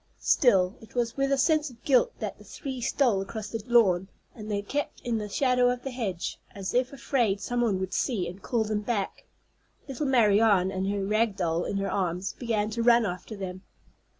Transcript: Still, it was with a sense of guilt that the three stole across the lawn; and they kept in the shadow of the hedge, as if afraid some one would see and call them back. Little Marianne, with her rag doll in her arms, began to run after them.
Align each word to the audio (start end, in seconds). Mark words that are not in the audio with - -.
Still, 0.17 0.77
it 0.81 0.95
was 0.95 1.15
with 1.15 1.31
a 1.31 1.37
sense 1.37 1.69
of 1.69 1.83
guilt 1.83 2.11
that 2.17 2.39
the 2.39 2.43
three 2.43 2.81
stole 2.81 3.21
across 3.21 3.49
the 3.49 3.61
lawn; 3.67 4.07
and 4.33 4.49
they 4.49 4.63
kept 4.63 4.99
in 5.01 5.19
the 5.19 5.29
shadow 5.29 5.69
of 5.69 5.83
the 5.83 5.91
hedge, 5.91 6.39
as 6.55 6.73
if 6.73 6.91
afraid 6.91 7.39
some 7.39 7.61
one 7.61 7.79
would 7.79 7.93
see 7.93 8.27
and 8.27 8.41
call 8.41 8.63
them 8.63 8.81
back. 8.81 9.25
Little 9.87 10.07
Marianne, 10.07 10.69
with 10.69 10.89
her 10.91 11.05
rag 11.05 11.35
doll 11.35 11.65
in 11.65 11.77
her 11.77 11.91
arms, 11.91 12.33
began 12.39 12.71
to 12.71 12.81
run 12.81 13.05
after 13.05 13.35
them. 13.35 13.61